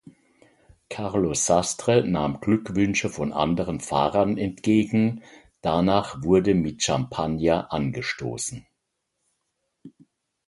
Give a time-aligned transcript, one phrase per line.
[0.89, 5.21] Carlos Sastre nahm Glückwünsche von anderen Fahrern entgegen,
[5.61, 8.65] danach wurde mit Champagner angestoßen.